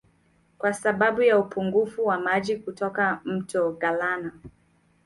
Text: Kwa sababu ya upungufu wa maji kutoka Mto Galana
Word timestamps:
Kwa 0.57 0.73
sababu 0.73 1.21
ya 1.21 1.39
upungufu 1.39 2.05
wa 2.05 2.19
maji 2.19 2.57
kutoka 2.57 3.21
Mto 3.25 3.71
Galana 3.71 4.31